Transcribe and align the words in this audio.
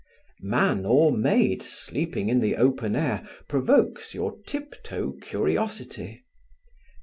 Man 0.41 0.83
or 0.83 1.11
maid 1.15 1.61
sleeping 1.61 2.27
in 2.29 2.39
the 2.39 2.55
open 2.55 2.95
air 2.95 3.29
provokes 3.47 4.15
your 4.15 4.39
tiptoe 4.47 5.11
curiosity. 5.21 6.23